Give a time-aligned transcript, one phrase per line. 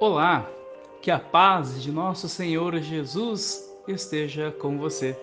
[0.00, 0.48] Olá,
[1.02, 5.18] que a paz de nosso Senhor Jesus esteja com você.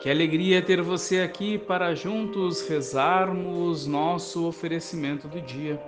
[0.00, 5.78] Que alegria ter você aqui para juntos rezarmos nosso oferecimento do dia.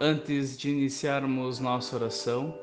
[0.00, 2.54] Antes de iniciarmos nossa oração,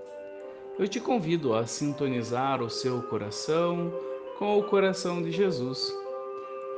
[0.80, 3.92] eu te convido a sintonizar o seu coração
[4.40, 5.94] com o coração de Jesus.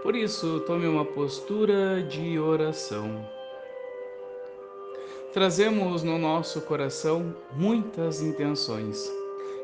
[0.02, 3.24] Por isso, tome uma postura de oração.
[5.32, 9.08] Trazemos no nosso coração muitas intenções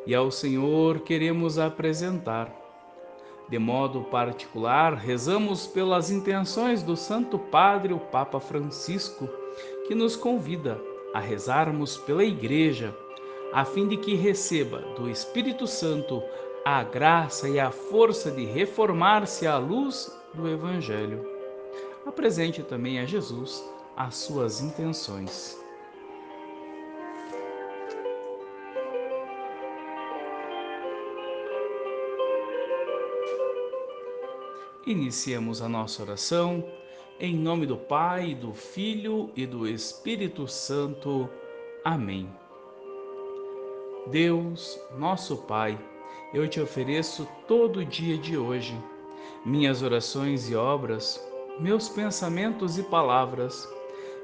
[0.06, 2.54] e ao Senhor queremos apresentar.
[3.50, 9.28] De modo particular, rezamos pelas intenções do Santo Padre, o Papa Francisco,
[9.88, 10.80] que nos convida
[11.16, 12.96] a rezarmos pela Igreja,
[13.52, 16.22] a fim de que receba do Espírito Santo
[16.64, 21.28] a graça e a força de reformar-se à luz do Evangelho.
[22.06, 23.64] Apresente também a Jesus
[23.96, 25.58] as suas intenções.
[34.86, 36.64] Iniciemos a nossa oração
[37.20, 41.30] em nome do Pai, do Filho e do Espírito Santo.
[41.84, 42.30] Amém.
[44.08, 45.80] Deus, nosso Pai,
[46.34, 48.78] eu te ofereço todo o dia de hoje,
[49.46, 51.20] minhas orações e obras,
[51.60, 53.68] meus pensamentos e palavras,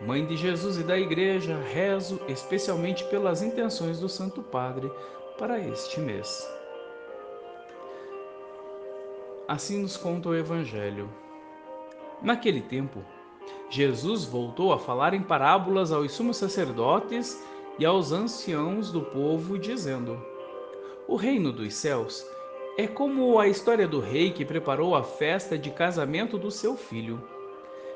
[0.00, 4.90] Mãe de Jesus e da Igreja, rezo especialmente pelas intenções do Santo Padre
[5.38, 6.48] para este mês.
[9.46, 11.10] Assim nos conta o Evangelho.
[12.22, 13.04] Naquele tempo,
[13.68, 17.38] Jesus voltou a falar em parábolas aos sumos sacerdotes
[17.78, 20.18] e aos anciãos do povo, dizendo:
[21.06, 22.26] O reino dos céus
[22.78, 27.22] é como a história do rei que preparou a festa de casamento do seu filho.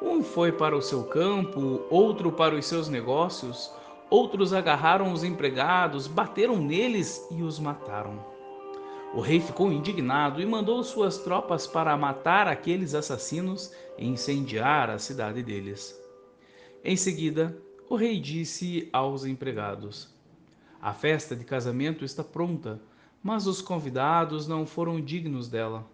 [0.00, 3.72] Um foi para o seu campo, outro para os seus negócios,
[4.08, 8.24] outros agarraram os empregados, bateram neles e os mataram.
[9.12, 14.98] O rei ficou indignado e mandou suas tropas para matar aqueles assassinos e incendiar a
[14.98, 15.98] cidade deles.
[16.84, 17.56] Em seguida,
[17.88, 20.14] o rei disse aos empregados:
[20.80, 22.80] A festa de casamento está pronta,
[23.20, 25.84] mas os convidados não foram dignos dela.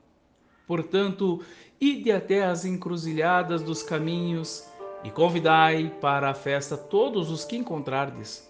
[0.66, 1.40] Portanto,
[1.80, 4.66] ide até as encruzilhadas dos caminhos
[5.02, 8.48] e convidai para a festa todos os que encontrardes.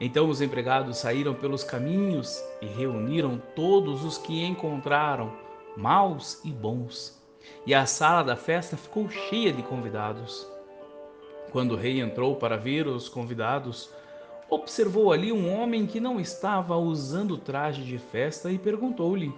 [0.00, 5.32] Então os empregados saíram pelos caminhos e reuniram todos os que encontraram,
[5.76, 7.16] maus e bons.
[7.64, 10.46] E a sala da festa ficou cheia de convidados.
[11.50, 13.88] Quando o rei entrou para ver os convidados,
[14.50, 19.32] observou ali um homem que não estava usando traje de festa e perguntou-lhe: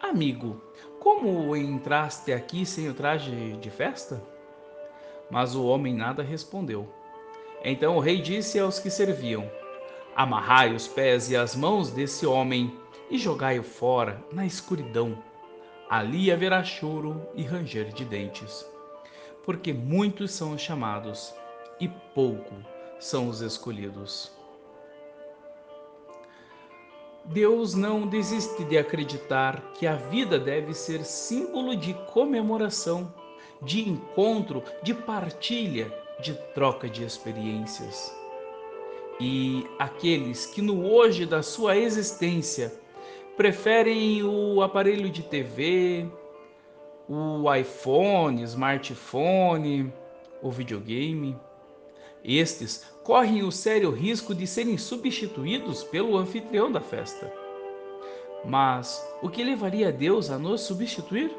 [0.00, 0.60] Amigo,
[1.06, 4.20] como entraste aqui sem o traje de festa?
[5.30, 6.92] Mas o homem nada respondeu.
[7.62, 9.48] Então o rei disse aos que serviam:
[10.16, 12.76] Amarrai os pés e as mãos desse homem
[13.08, 15.16] e jogai-o fora na escuridão.
[15.88, 18.66] Ali haverá choro e ranger de dentes
[19.44, 21.32] porque muitos são os chamados
[21.78, 22.52] e pouco
[22.98, 24.32] são os escolhidos.
[27.28, 33.12] Deus não desiste de acreditar que a vida deve ser símbolo de comemoração,
[33.60, 38.14] de encontro, de partilha, de troca de experiências.
[39.18, 42.72] E aqueles que no hoje da sua existência
[43.36, 46.08] preferem o aparelho de TV,
[47.08, 49.92] o iPhone, smartphone,
[50.42, 51.36] o videogame.
[52.26, 57.32] Estes correm o sério risco de serem substituídos pelo anfitrião da festa.
[58.44, 61.30] Mas o que levaria Deus a nos substituir?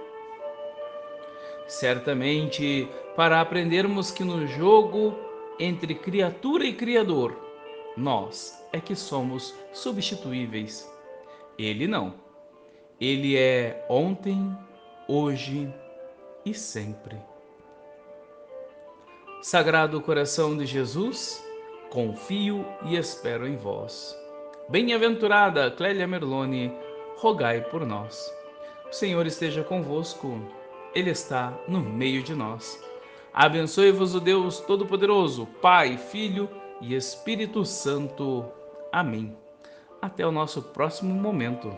[1.68, 2.88] Certamente
[3.18, 5.14] para aprendermos que no jogo
[5.60, 7.36] entre criatura e Criador,
[7.98, 10.90] nós é que somos substituíveis.
[11.58, 12.14] Ele não.
[13.02, 14.56] Ele é ontem,
[15.08, 15.74] hoje
[16.46, 17.18] e sempre.
[19.50, 21.42] Sagrado coração de Jesus,
[21.90, 24.14] confio e espero em vós.
[24.68, 26.70] Bem-aventurada Clélia Merlone,
[27.16, 28.30] rogai por nós.
[28.90, 30.38] O Senhor esteja convosco,
[30.94, 32.78] Ele está no meio de nós.
[33.34, 36.50] Abençoe-vos o Deus Todo-Poderoso, Pai, Filho
[36.82, 38.44] e Espírito Santo.
[38.92, 39.34] Amém.
[40.02, 41.74] Até o nosso próximo momento.